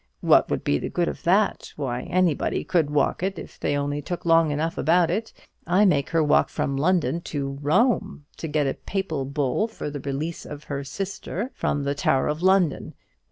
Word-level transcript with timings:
What 0.21 0.49
would 0.49 0.63
be 0.63 0.79
the 0.79 0.89
good 0.89 1.07
of 1.07 1.21
that? 1.25 1.73
why, 1.75 2.05
anybody 2.09 2.63
could 2.63 2.89
walk 2.89 3.21
it 3.21 3.37
if 3.37 3.59
they 3.59 3.77
only 3.77 4.01
took 4.01 4.25
long 4.25 4.49
enough 4.49 4.75
about 4.75 5.11
it. 5.11 5.31
I 5.67 5.85
make 5.85 6.09
her 6.09 6.23
walk 6.23 6.49
from 6.49 6.75
London 6.75 7.21
to 7.25 7.59
ROME, 7.61 8.25
to 8.37 8.47
get 8.47 8.65
a 8.65 8.73
Papal 8.73 9.25
Bull 9.25 9.67
for 9.67 9.91
the 9.91 9.99
release 9.99 10.43
of 10.43 10.63
her 10.63 10.83
sister 10.83 11.51
from 11.53 11.83
the 11.83 11.93
Tower 11.93 12.29
of 12.29 12.41
London. 12.41 12.95